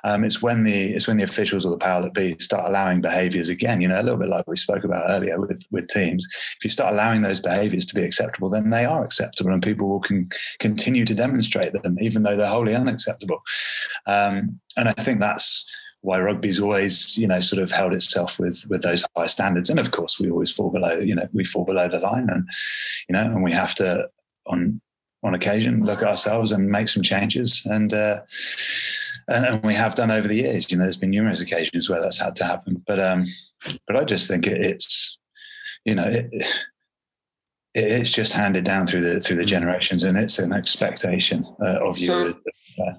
[0.04, 3.00] Um, it's when the it's when the officials or the power that be start allowing
[3.00, 3.80] behaviours again.
[3.80, 6.26] You know, a little bit like we spoke about earlier with with teams.
[6.58, 9.88] If you start allowing those behaviours to be acceptable, then they are acceptable, and people
[9.88, 13.40] will can continue to demonstrate them, even though they're wholly unacceptable.
[14.06, 15.66] Um, and I think that's
[16.02, 19.70] why rugby's always, you know, sort of held itself with with those high standards.
[19.70, 22.48] And of course, we always fall below, you know, we fall below the line, and
[23.08, 24.08] you know, and we have to
[24.46, 24.80] on
[25.22, 27.66] on occasion look at ourselves and make some changes.
[27.66, 28.20] And uh,
[29.28, 30.70] and, and, we have done over the years.
[30.70, 32.82] You know there's been numerous occasions where that's had to happen.
[32.86, 33.26] But um
[33.86, 35.18] but i just think it, it's
[35.84, 36.46] you know it, it,
[37.74, 41.98] it's just handed down through the through the generations and it's an expectation uh, of
[41.98, 42.06] you.
[42.06, 42.34] So,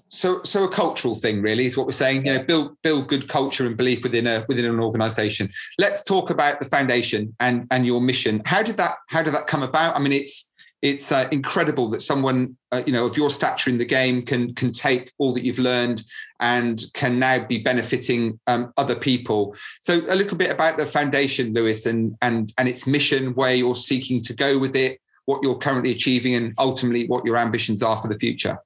[0.10, 2.26] so so a cultural thing really is what we're saying.
[2.26, 5.50] You know build build good culture and belief within a within an organization.
[5.80, 8.42] Let's talk about the foundation and and your mission.
[8.46, 9.96] How did that how did that come about?
[9.96, 10.51] I mean it's
[10.82, 14.54] it's uh, incredible that someone uh, you know of your stature in the game can
[14.56, 16.04] can take all that you've learned
[16.40, 21.54] and can now be benefiting um, other people so a little bit about the foundation
[21.54, 25.58] lewis and and and its mission where you're seeking to go with it what you're
[25.58, 28.58] currently achieving and ultimately what your ambitions are for the future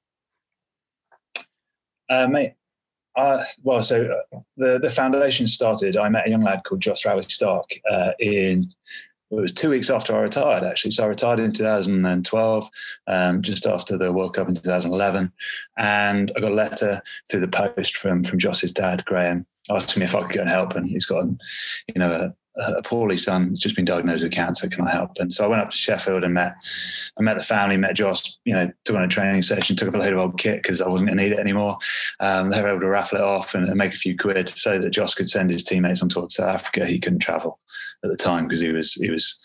[2.08, 2.54] uh, mate
[3.16, 5.96] uh, well, so uh, the the foundation started.
[5.96, 8.74] I met a young lad called Joss Rowley Stark uh, in
[9.30, 10.92] it was two weeks after I retired, actually.
[10.92, 12.70] So I retired in 2012,
[13.08, 15.32] um, just after the World Cup in 2011.
[15.76, 20.04] And I got a letter through the post from, from Joss's dad, Graham, asking me
[20.04, 20.76] if I could go and help.
[20.76, 24.68] And he's got, you know, a, a poorly son, who's just been diagnosed with cancer.
[24.68, 25.10] Can I help?
[25.16, 26.54] And so I went up to Sheffield and met,
[27.18, 29.94] I met the family, met Joss, you know, took on a training session, took up
[29.94, 31.78] a load of old kit because I wasn't going to need it anymore.
[32.20, 34.78] Um, they were able to raffle it off and, and make a few quid so
[34.78, 36.86] that Joss could send his teammates on tour to South Africa.
[36.86, 37.58] He couldn't travel
[38.04, 39.38] at the time because he was he was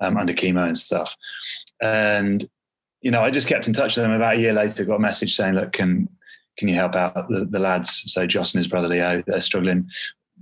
[0.00, 1.16] um, under chemo and stuff.
[1.82, 2.44] And
[3.00, 4.12] you know, I just kept in touch with them.
[4.12, 6.08] About a year later, got a message saying, "Look, can
[6.58, 9.88] can you help out the, the lads?" So Joss and his brother Leo, they're struggling.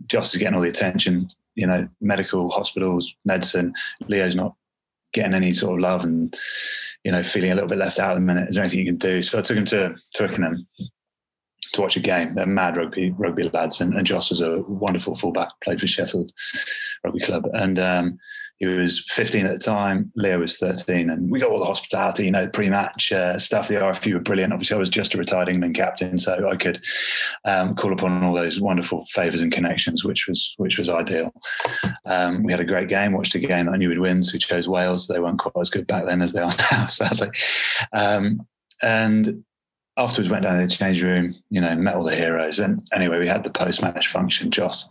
[0.07, 1.31] Joss is getting all the attention.
[1.55, 3.75] You know, medical, hospitals, medicine.
[4.07, 4.55] Leo's not
[5.13, 6.37] getting any sort of love and
[7.03, 8.49] you know feeling a little bit left out at the minute.
[8.49, 9.23] Is there anything you can do?
[9.23, 10.67] So I took him to Twickenham
[11.73, 12.35] to watch a game.
[12.35, 16.33] They're mad rugby rugby lads, and, and Joss was a wonderful fullback, played for Sheffield
[17.05, 18.19] Rugby Club, and um,
[18.59, 20.11] he was 15 at the time.
[20.17, 23.69] Leo was 13, and we got all the hospitality, you know, pre-match uh, stuff.
[23.69, 24.53] The RFU were brilliant.
[24.53, 26.83] Obviously, I was just a retired England captain, so I could
[27.45, 31.33] um, call upon all those wonderful favours and connections, which was which was ideal.
[32.05, 33.13] Um, we had a great game.
[33.13, 34.25] Watched a game that I knew would win.
[34.25, 35.07] So we chose Wales.
[35.07, 37.31] They weren't quite as good back then as they are now, sadly.
[37.93, 38.45] Um,
[38.83, 39.45] and
[39.99, 42.61] afterwards went down to the change room, you know, met all the heroes.
[42.61, 44.51] And anyway, we had the post-match function.
[44.51, 44.89] Joss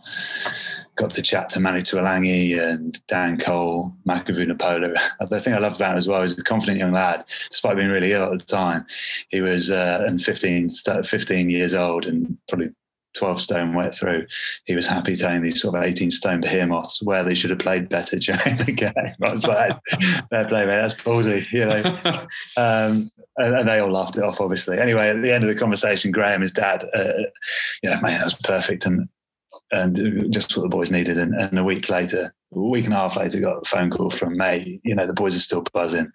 [0.96, 4.94] got to chat to Manu Tuilagi and Dan Cole, Mako Vunipola.
[5.28, 7.88] The thing I loved about him as well, was a confident young lad, despite being
[7.88, 8.84] really ill at the time.
[9.28, 12.70] He was uh, and 15, 15 years old and probably
[13.16, 14.26] 12 stone wet through.
[14.64, 17.88] He was happy telling these sort of 18 stone behemoths where they should have played
[17.88, 19.14] better during the game.
[19.22, 19.78] I was like,
[20.30, 21.82] fair play, mate, that's ballsy, you know.
[22.56, 24.78] um, and, and, they all laughed it off, obviously.
[24.78, 27.12] Anyway, at the end of the conversation, Graham, his dad, uh,
[27.82, 28.86] you know, man, that was perfect.
[28.86, 29.08] And
[29.70, 31.18] and just what the boys needed.
[31.18, 34.10] And, and, a week later, a week and a half later, got a phone call
[34.10, 34.80] from May.
[34.82, 36.10] You know, the boys are still buzzing.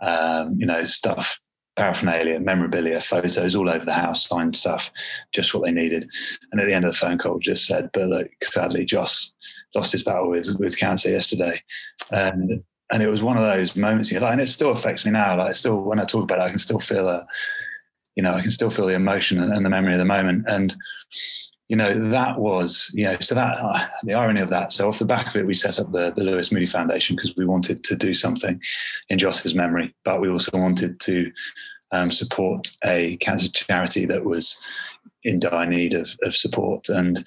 [0.00, 1.40] Um, you know, stuff,
[1.76, 4.90] paraphernalia, memorabilia, photos all over the house, signed stuff,
[5.32, 6.08] just what they needed.
[6.50, 9.34] And at the end of the phone call, just said, "But look, sadly, Joss
[9.74, 11.62] lost his battle with with cancer yesterday."
[12.10, 15.12] And and it was one of those moments, you like, and it still affects me
[15.12, 15.36] now.
[15.36, 17.26] Like, still, when I talk about it, I can still feel a,
[18.16, 20.44] you know, I can still feel the emotion and, and the memory of the moment.
[20.46, 20.76] And
[21.72, 24.74] you know, that was, you know, so that uh, the irony of that.
[24.74, 27.34] So off the back of it, we set up the, the Lewis Moody Foundation because
[27.34, 28.60] we wanted to do something
[29.08, 31.32] in Joss's memory, but we also wanted to
[31.90, 34.60] um, support a cancer charity that was
[35.24, 36.90] in dire need of, of support.
[36.90, 37.24] And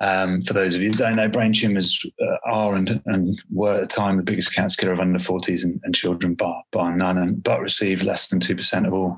[0.00, 3.74] um, for those of you that don't know, brain tumours uh, are and, and were
[3.74, 6.94] at the time the biggest cancer killer of under 40s and, and children, bar, bar
[6.94, 9.16] none, and, but receive less than 2% of all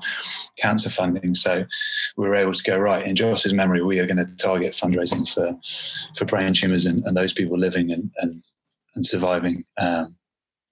[0.57, 1.35] cancer funding.
[1.35, 1.65] So
[2.15, 5.27] we were able to go, right, in Joss's memory, we are going to target fundraising
[5.27, 5.57] for,
[6.15, 8.41] for brain tumours and, and those people living and, and,
[8.95, 10.15] and surviving um,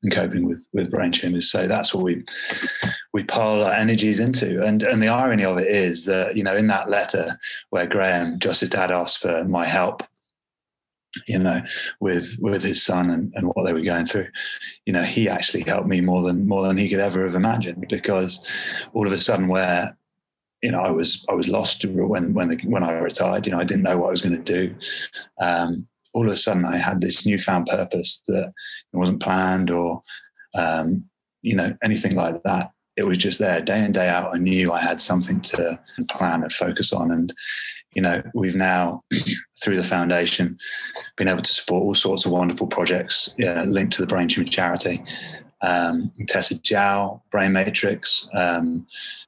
[0.03, 1.49] and coping with with brain tumors.
[1.51, 2.23] So that's what we
[3.13, 4.61] we pile our energies into.
[4.61, 8.39] And and the irony of it is that you know in that letter where Graham
[8.39, 10.03] Joss's dad asked for my help,
[11.27, 11.61] you know,
[11.99, 14.27] with with his son and, and what they were going through,
[14.85, 17.85] you know, he actually helped me more than more than he could ever have imagined
[17.89, 18.45] because
[18.93, 19.97] all of a sudden where
[20.61, 23.45] you know I was I was lost when when the, when I retired.
[23.45, 24.75] You know, I didn't know what I was going to do.
[25.41, 28.51] Um, all of a sudden I had this newfound purpose that
[28.91, 30.01] wasn't planned or,
[30.55, 31.05] um,
[31.43, 32.71] you know, anything like that.
[32.95, 34.33] It was just there day in, day out.
[34.33, 37.11] I knew I had something to plan and focus on.
[37.11, 37.31] And,
[37.93, 39.03] you know, we've now,
[39.61, 40.57] through the foundation,
[41.17, 45.03] been able to support all sorts of wonderful projects linked to the Brain Tumor Charity.
[45.61, 48.87] Um, Tessa Jowell, Brain Matrix, um,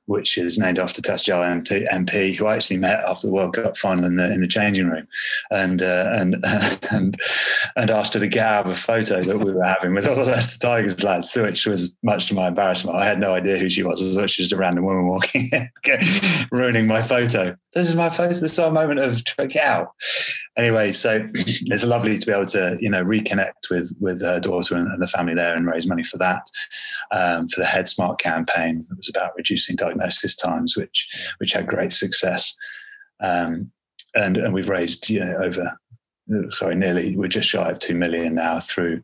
[0.10, 4.06] which is named after Tess MP, who I actually met after the World Cup final
[4.06, 5.08] in the in the changing room,
[5.52, 6.44] and uh, and
[6.92, 7.16] and
[7.76, 10.16] and asked her to get out of a photo that we were having with all
[10.16, 12.98] the Leicester Tigers lads, which was much to my embarrassment.
[12.98, 14.02] I had no idea who she was.
[14.02, 15.70] I thought she was just a random woman walking in,
[16.52, 17.56] ruining my photo.
[17.74, 18.30] This is my photo.
[18.30, 19.92] This is our moment of get out.
[20.58, 24.76] Anyway, so it's lovely to be able to you know reconnect with with her daughter
[24.76, 26.48] and, and the family there and raise money for that
[27.12, 28.88] um, for the Head Smart campaign.
[28.90, 31.08] It was about reducing diagnosis diagnosis times, which
[31.38, 32.56] which had great success.
[33.22, 33.72] Um,
[34.16, 35.78] and and we've raised you know over
[36.52, 39.02] sorry nearly we're just shy of two million now through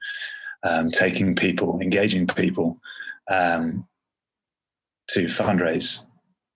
[0.64, 2.80] um, taking people, engaging people
[3.30, 3.88] um,
[5.10, 6.05] to fundraise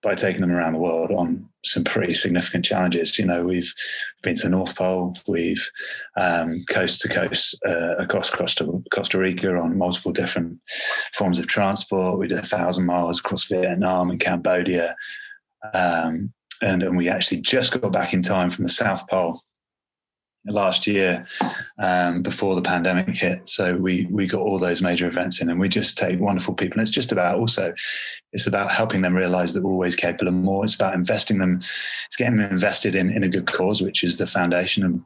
[0.02, 3.18] by taking them around the world on some pretty significant challenges.
[3.18, 3.72] You know, we've
[4.22, 5.68] been to the North Pole, we've
[6.16, 10.58] um, coast to coast uh, across Costa, Costa Rica on multiple different
[11.14, 12.18] forms of transport.
[12.18, 14.96] We did a thousand miles across Vietnam and Cambodia.
[15.74, 16.32] Um,
[16.62, 19.42] and, and we actually just got back in time from the South Pole
[20.46, 21.26] last year
[21.78, 23.48] um, before the pandemic hit.
[23.48, 26.78] So we we got all those major events in, and we just take wonderful people.
[26.78, 27.74] And it's just about also,
[28.32, 30.64] it's about helping them realize that we're always capable of more.
[30.64, 31.60] It's about investing them,
[32.06, 35.02] it's getting them invested in in a good cause, which is the foundation and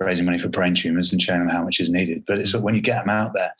[0.00, 2.24] raising money for brain tumors and showing them how much is needed.
[2.26, 3.54] But it's when you get them out there.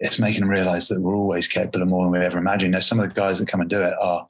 [0.00, 2.70] It's making them realize that we're always capable of more than we ever imagined.
[2.70, 4.28] Now, some of the guys that come and do it are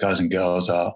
[0.00, 0.92] guys and girls are,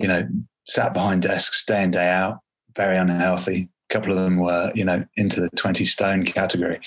[0.00, 0.28] you know,
[0.66, 2.40] sat behind desks day in, day out,
[2.74, 6.80] very unhealthy, couple of them were, you know, into the 20 stone category.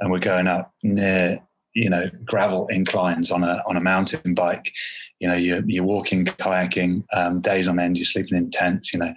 [0.00, 1.40] And we're going up near,
[1.74, 4.72] you know, gravel inclines on a on a mountain bike.
[5.20, 9.00] You know, you're you're walking, kayaking, um, days on end, you're sleeping in tents, you
[9.00, 9.12] know,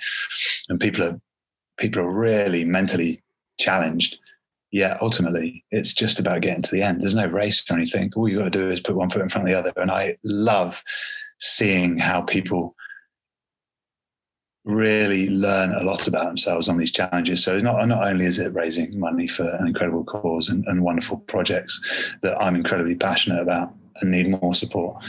[0.70, 1.20] and people are
[1.78, 3.22] people are really mentally
[3.60, 4.18] challenged
[4.72, 7.02] yeah, ultimately, it's just about getting to the end.
[7.02, 8.12] There's no race or anything.
[8.16, 9.74] All you got to do is put one foot in front of the other.
[9.76, 10.82] And I love
[11.40, 12.76] seeing how people
[14.64, 17.44] really learn a lot about themselves on these challenges.
[17.44, 21.18] So not not only is it raising money for an incredible cause and, and wonderful
[21.18, 21.82] projects
[22.22, 25.04] that I'm incredibly passionate about and need more support,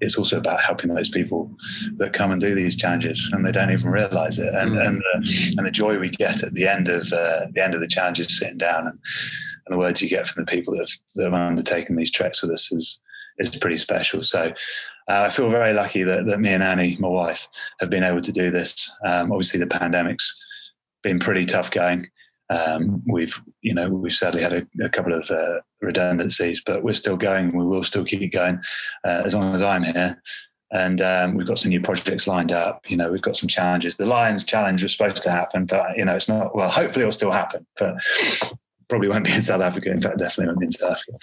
[0.00, 1.50] it's also about helping those people
[1.96, 4.54] that come and do these challenges and they don't even realize it.
[4.54, 4.86] And mm.
[4.86, 7.80] and, the, and the joy we get at the end of uh, the end of
[7.80, 8.98] the challenges, sitting down and,
[9.66, 12.42] and the words you get from the people that have, that have undertaken these treks
[12.42, 13.00] with us is
[13.38, 14.22] is pretty special.
[14.22, 14.52] So
[15.08, 17.48] uh, I feel very lucky that, that me and Annie, my wife,
[17.80, 18.94] have been able to do this.
[19.04, 20.38] Um, obviously, the pandemic's
[21.02, 22.08] been pretty tough going.
[22.50, 26.92] Um, we've, you know, we've sadly had a, a couple of uh, redundancies, but we're
[26.92, 27.56] still going.
[27.56, 28.60] We will still keep going
[29.04, 30.22] uh, as long as I'm here.
[30.70, 32.90] And um, we've got some new projects lined up.
[32.90, 33.96] You know, we've got some challenges.
[33.96, 36.56] The Lions Challenge was supposed to happen, but you know, it's not.
[36.56, 37.66] Well, hopefully, it'll still happen.
[37.78, 37.96] But
[38.92, 39.90] probably won't be in South Africa.
[39.90, 41.18] In fact, definitely won't be in South Africa.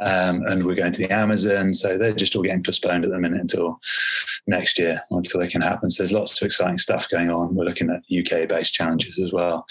[0.00, 1.72] Um, and we're going to the Amazon.
[1.72, 3.78] So they're just all getting postponed at the minute until
[4.48, 5.92] next year, until they can happen.
[5.92, 7.54] So there's lots of exciting stuff going on.
[7.54, 9.64] We're looking at UK based challenges as well.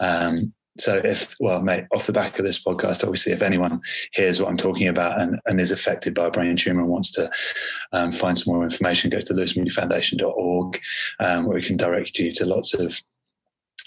[0.00, 3.78] Um, so if well mate off the back of this podcast obviously if anyone
[4.14, 7.12] hears what i'm talking about and, and is affected by a brain tumor and wants
[7.12, 7.30] to
[7.92, 10.80] um, find some more information go to lewismoodyfoundation.org
[11.20, 13.02] um, where we can direct you to lots of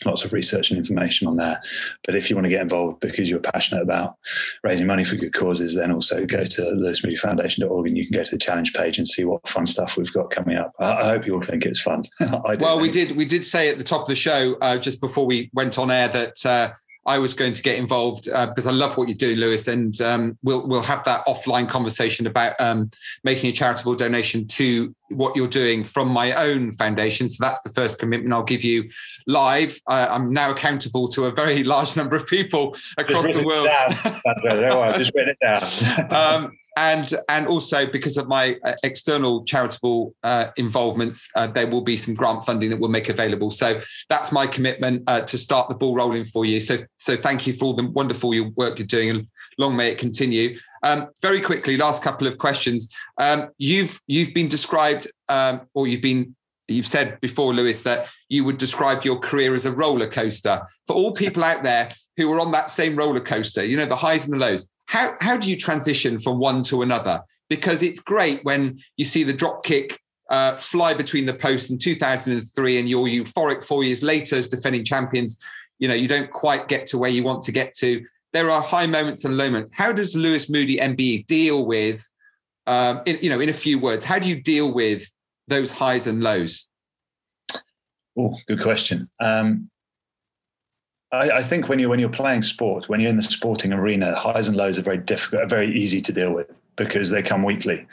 [0.03, 1.61] lots of research and information on there.
[2.03, 4.17] But if you want to get involved because you're passionate about
[4.63, 8.31] raising money for good causes, then also go to lewismoodyfoundation.org and you can go to
[8.31, 10.73] the challenge page and see what fun stuff we've got coming up.
[10.79, 12.05] I, I hope you all think it's fun.
[12.59, 15.25] well, we did we did say at the top of the show uh, just before
[15.25, 16.69] we went on air that uh,
[17.05, 19.99] I was going to get involved uh, because I love what you do, Lewis, and
[20.01, 22.89] um, we'll we'll have that offline conversation about um,
[23.23, 27.27] making a charitable donation to what you're doing from my own foundation.
[27.27, 28.89] So that's the first commitment I'll give you
[29.27, 29.79] live.
[29.87, 33.67] Uh, I'm now accountable to a very large number of people across the world.
[34.97, 36.43] just write it down.
[36.45, 41.81] um, and and also because of my uh, external charitable uh, involvements, uh, there will
[41.81, 43.51] be some grant funding that we'll make available.
[43.51, 46.59] So that's my commitment uh, to start the ball rolling for you.
[46.59, 49.97] So so thank you for all the wonderful work you're doing, and long may it
[49.97, 50.59] continue.
[50.83, 52.93] Um, very quickly, last couple of questions.
[53.17, 56.34] Um, you've you've been described, um, or you've been
[56.67, 60.61] you've said before, Lewis, that you would describe your career as a roller coaster.
[60.87, 63.95] For all people out there who are on that same roller coaster, you know the
[63.95, 67.21] highs and the lows how how do you transition from one to another?
[67.49, 69.99] Because it's great when you see the drop kick
[70.29, 74.83] uh, fly between the posts in 2003 and you're euphoric four years later as defending
[74.83, 75.39] champions.
[75.79, 78.03] You know, you don't quite get to where you want to get to.
[78.33, 79.75] There are high moments and low moments.
[79.75, 82.09] How does Lewis Moody MBE deal with,
[82.65, 85.07] um, in, you know, in a few words, how do you deal with
[85.47, 86.69] those highs and lows?
[88.17, 89.09] Oh, good question.
[89.19, 89.69] Um,
[91.11, 94.15] I, I, think when you when you're playing sport, when you're in the sporting arena,
[94.15, 97.43] highs and lows are very difficult, are very easy to deal with because they come
[97.43, 97.85] weekly.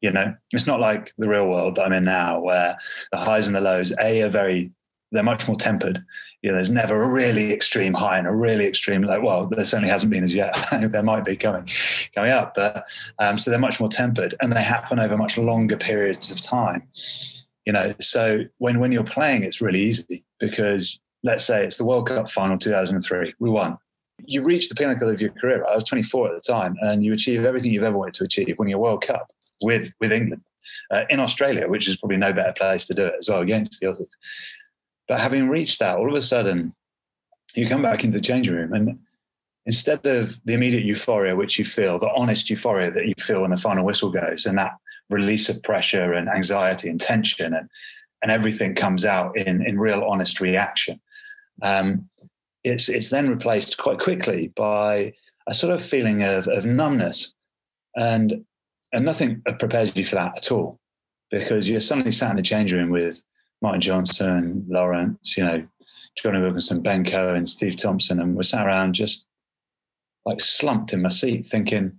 [0.00, 2.76] You know, it's not like the real world that I'm in now, where
[3.10, 4.70] the highs and the lows, a are very,
[5.12, 6.04] they're much more tempered.
[6.44, 9.18] You know, there's never a really extreme high and a really extreme low.
[9.18, 10.54] Well, there certainly hasn't been as yet.
[10.90, 11.66] there might be coming,
[12.14, 12.84] coming up, but
[13.18, 16.82] um, so they're much more tempered and they happen over much longer periods of time.
[17.64, 21.86] You know, so when when you're playing, it's really easy because let's say it's the
[21.86, 23.36] World Cup final 2003.
[23.38, 23.78] We won.
[24.26, 25.64] You reach the pinnacle of your career.
[25.66, 28.54] I was 24 at the time, and you achieve everything you've ever wanted to achieve
[28.58, 29.28] winning a World Cup
[29.62, 30.42] with with England
[30.90, 33.80] uh, in Australia, which is probably no better place to do it as well against
[33.80, 34.10] the Aussies.
[35.08, 36.74] But having reached that, all of a sudden,
[37.54, 38.98] you come back into the changing room, and
[39.66, 43.50] instead of the immediate euphoria which you feel, the honest euphoria that you feel when
[43.50, 44.72] the final whistle goes, and that
[45.10, 47.68] release of pressure and anxiety and tension, and
[48.22, 51.00] and everything comes out in in real honest reaction
[51.62, 52.08] um,
[52.62, 55.12] it's it's then replaced quite quickly by
[55.46, 57.34] a sort of feeling of, of numbness,
[57.96, 58.44] and
[58.92, 60.78] and nothing prepares you for that at all,
[61.30, 63.22] because you're suddenly sat in the change room with
[63.64, 65.66] Martin Johnson, Lawrence, you know,
[66.18, 69.26] Jonny Wilkinson, Ben Cohen, Steve Thompson, and we're sat around just
[70.26, 71.98] like slumped in my seat, thinking,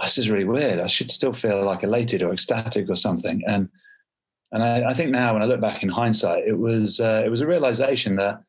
[0.00, 0.78] "This is really weird.
[0.78, 3.70] I should still feel like elated or ecstatic or something." And
[4.52, 7.28] and I, I, think now, when I look back in hindsight, it was uh, it
[7.28, 8.40] was a realization that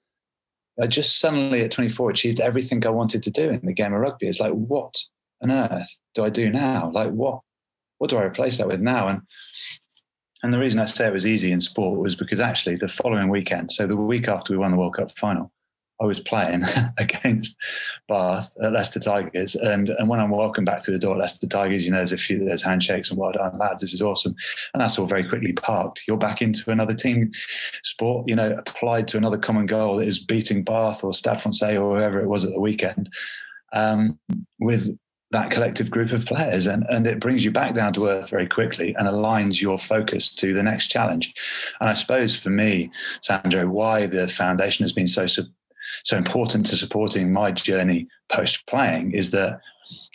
[0.80, 4.00] I just suddenly at 24 achieved everything I wanted to do in the game of
[4.00, 4.28] rugby.
[4.28, 4.96] It's like, what
[5.42, 6.92] on earth do I do now?
[6.94, 7.40] Like, what
[7.98, 9.08] what do I replace that with now?
[9.08, 9.22] And
[10.44, 13.30] and the reason I say it was easy in sport was because actually the following
[13.30, 15.52] weekend, so the week after we won the World Cup final,
[16.02, 16.64] I was playing
[16.98, 17.56] against
[18.10, 21.48] Bath at Leicester Tigers, and and when I'm walking back through the door at Leicester
[21.48, 24.36] Tigers, you know, there's a few there's handshakes and well done, lads, this is awesome,
[24.74, 26.04] and that's all very quickly parked.
[26.08, 27.32] You're back into another team
[27.84, 31.78] sport, you know, applied to another common goal that is beating Bath or Stade Francais
[31.78, 33.10] or whoever it was at the weekend,
[33.72, 34.20] um,
[34.60, 34.98] with
[35.34, 38.48] that collective group of players and, and it brings you back down to earth very
[38.48, 41.34] quickly and aligns your focus to the next challenge.
[41.82, 46.76] And i suppose for me sandro why the foundation has been so so important to
[46.76, 49.60] supporting my journey post playing is that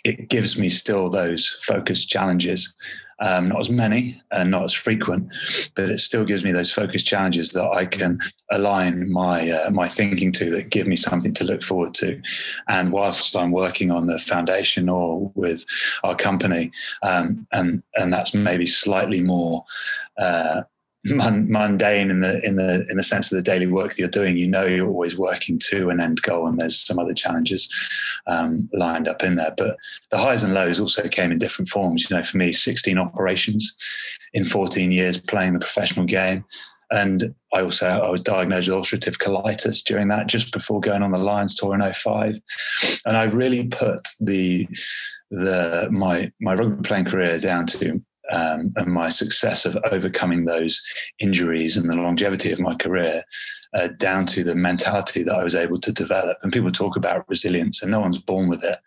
[0.05, 2.75] it gives me still those focused challenges.
[3.21, 5.33] Um, not as many and not as frequent,
[5.75, 8.21] but it still gives me those focused challenges that I can
[8.53, 12.23] align my uh, my thinking to that give me something to look forward to.
[12.69, 15.67] And whilst I'm working on the foundation or with
[16.05, 16.71] our company,
[17.03, 19.65] um, and and that's maybe slightly more.
[20.17, 20.63] Uh,
[21.05, 24.37] mundane in the in the in the sense of the daily work that you're doing.
[24.37, 27.69] You know you're always working to an end goal, and there's some other challenges
[28.27, 29.55] um, lined up in there.
[29.57, 29.77] But
[30.11, 32.09] the highs and lows also came in different forms.
[32.09, 33.77] You know, for me, 16 operations
[34.35, 36.45] in 14 years playing the professional game.
[36.91, 41.11] And I also I was diagnosed with ulcerative colitis during that, just before going on
[41.11, 42.41] the Lions tour in 05.
[43.05, 44.67] And I really put the
[45.31, 48.03] the my my rugby playing career down to
[48.33, 50.83] um, and my success of overcoming those
[51.19, 53.25] injuries and the longevity of my career
[53.75, 56.39] uh, down to the mentality that I was able to develop.
[56.43, 58.79] And people talk about resilience, and no one's born with it.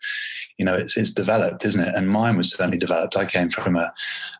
[0.58, 1.94] You know, it's it's developed, isn't it?
[1.96, 3.16] And mine was certainly developed.
[3.16, 3.92] I came from a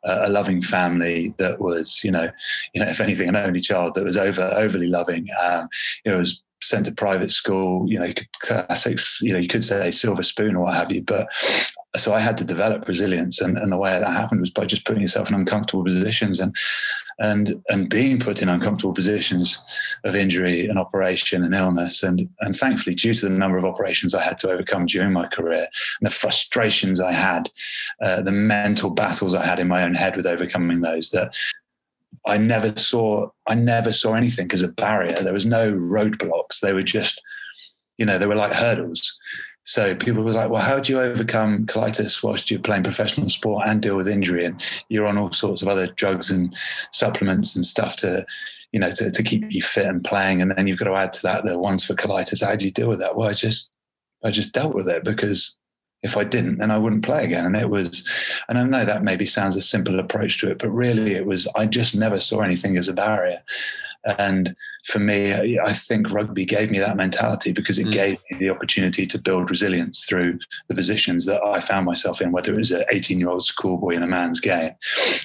[0.05, 2.31] a loving family that was, you know,
[2.75, 5.29] you know, if anything, an only child that was over overly loving.
[5.41, 5.69] Um,
[6.05, 9.91] you know, was sent to private school, you know, classics, you know, you could say
[9.91, 11.27] silver spoon or what have you, but
[11.97, 14.87] so I had to develop resilience, and, and the way that happened was by just
[14.87, 16.57] putting yourself in uncomfortable positions and
[17.19, 19.63] and and being put in uncomfortable positions
[20.05, 24.15] of injury and operation and illness, and and thankfully, due to the number of operations
[24.15, 25.69] I had to overcome during my career
[26.01, 27.51] and the frustrations I had,
[28.01, 31.37] uh, the mental battles I had in my own head with overcoming those, that
[32.27, 35.21] I never saw I never saw anything as a barrier.
[35.21, 36.61] There was no roadblocks.
[36.61, 37.23] They were just,
[37.99, 39.19] you know, they were like hurdles
[39.65, 43.67] so people were like, well, how do you overcome colitis whilst you're playing professional sport
[43.67, 44.45] and deal with injury?
[44.45, 46.55] And you're on all sorts of other drugs and
[46.91, 48.27] supplements and stuff to,
[48.73, 50.43] you know, to, to keep you fit and playing.
[50.43, 52.45] And then you've got to add to that the ones for colitis.
[52.45, 53.17] How do you deal with that?
[53.17, 53.71] Well, I just,
[54.25, 55.57] I just dealt with it because
[56.03, 57.47] if I didn't, then I wouldn't play again.
[57.47, 58.11] And it was,
[58.49, 61.47] and I know that maybe sounds a simple approach to it, but really it was,
[61.55, 63.43] I just never saw anything as a barrier.
[64.05, 67.93] And for me, I think rugby gave me that mentality because it mm.
[67.93, 72.33] gave me the opportunity to build resilience through the positions that I found myself in,
[72.33, 74.73] whether it was an 18 year old schoolboy in a man's game,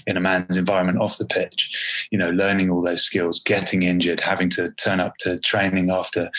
[0.06, 4.20] in a man's environment off the pitch, you know, learning all those skills, getting injured,
[4.20, 6.30] having to turn up to training after,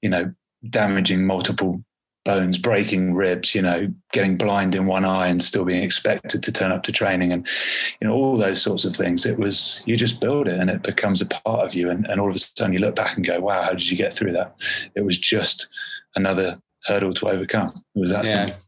[0.00, 0.32] you know,
[0.70, 1.84] damaging multiple
[2.24, 6.52] bones, breaking ribs, you know, getting blind in one eye and still being expected to
[6.52, 7.46] turn up to training and,
[8.00, 9.26] you know, all those sorts of things.
[9.26, 11.90] It was, you just build it and it becomes a part of you.
[11.90, 13.96] And, and all of a sudden you look back and go, wow, how did you
[13.96, 14.54] get through that?
[14.94, 15.68] It was just
[16.14, 17.82] another hurdle to overcome.
[17.94, 18.46] It was that yeah.
[18.46, 18.64] simple.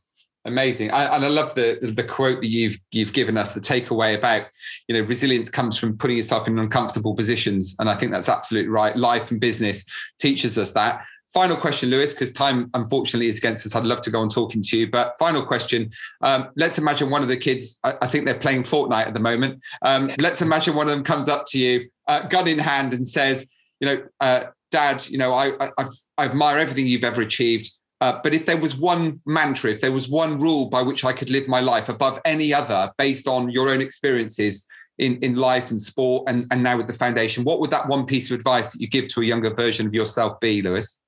[0.46, 3.52] Amazing, I, and I love the the quote that you've you've given us.
[3.52, 4.42] The takeaway about
[4.88, 8.68] you know resilience comes from putting yourself in uncomfortable positions, and I think that's absolutely
[8.68, 8.94] right.
[8.94, 9.90] Life and business
[10.20, 11.02] teaches us that
[11.34, 13.74] final question, Lewis, because time unfortunately is against us.
[13.74, 15.90] I'd love to go on talking to you, but final question.
[16.22, 19.20] Um, let's imagine one of the kids, I, I, think they're playing Fortnite at the
[19.20, 19.60] moment.
[19.82, 23.06] Um, let's imagine one of them comes up to you, uh, gun in hand, and
[23.06, 25.84] says, you know, uh, Dad, you know, I, I,
[26.18, 27.70] I, admire everything you've ever achieved.
[28.00, 31.12] Uh, but if there was one mantra, if there was one rule by which I
[31.12, 34.66] could live my life above any other, based on your own experiences
[34.98, 38.04] in, in life and sport and, and now with the foundation, what would that one
[38.04, 41.00] piece of advice that you give to a younger version of yourself be, Lewis?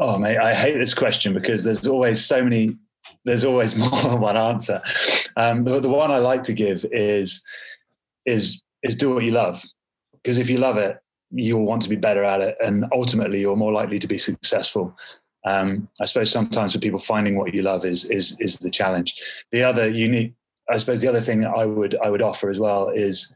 [0.00, 2.78] Oh, mate, I hate this question because there's always so many.
[3.26, 4.80] There's always more than one answer.
[5.36, 7.44] Um, the, the one I like to give is
[8.24, 9.62] is is do what you love
[10.22, 10.98] because if you love it,
[11.30, 14.96] you'll want to be better at it, and ultimately, you're more likely to be successful.
[15.46, 19.14] Um, I suppose sometimes for people, finding what you love is is is the challenge.
[19.52, 20.32] The other unique,
[20.70, 23.34] I suppose, the other thing I would I would offer as well is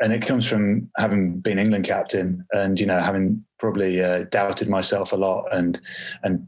[0.00, 4.68] and it comes from having been England captain and you know having probably uh, doubted
[4.68, 5.80] myself a lot and
[6.22, 6.46] and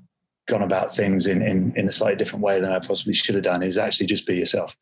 [0.48, 3.44] gone about things in, in in a slightly different way than I possibly should have
[3.44, 4.76] done is actually just be yourself.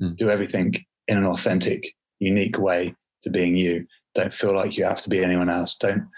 [0.00, 0.16] Mm.
[0.16, 3.86] Do everything in an authentic, unique way to being you.
[4.14, 5.76] Don't feel like you have to be anyone else.
[5.76, 6.08] Don't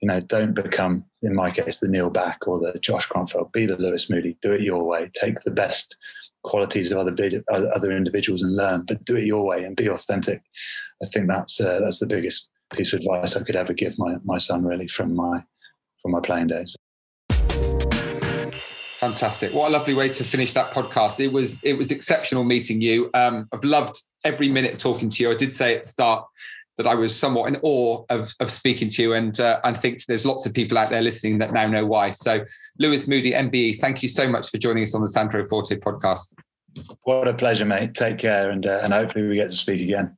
[0.00, 0.20] you know?
[0.20, 3.52] Don't become, in my case, the Neil Back or the Josh Kronfeld.
[3.52, 4.36] Be the Lewis Moody.
[4.42, 5.10] Do it your way.
[5.14, 5.96] Take the best
[6.44, 7.14] qualities of other
[7.50, 10.42] other individuals and learn, but do it your way and be authentic.
[11.02, 14.16] I think that's uh, that's the biggest piece of advice I could ever give my
[14.24, 15.44] my son, really, from my
[16.02, 16.76] from my playing days.
[18.98, 19.54] Fantastic!
[19.54, 21.20] What a lovely way to finish that podcast.
[21.24, 23.10] It was it was exceptional meeting you.
[23.14, 25.30] Um, I've loved every minute talking to you.
[25.30, 26.26] I did say at the start
[26.78, 29.12] that I was somewhat in awe of, of speaking to you.
[29.14, 32.12] And uh, I think there's lots of people out there listening that now know why.
[32.12, 32.44] So,
[32.78, 36.34] Lewis Moody, MBE, thank you so much for joining us on the Sandro Forte podcast.
[37.02, 37.94] What a pleasure, mate.
[37.94, 40.17] Take care, and uh, and hopefully we get to speak again.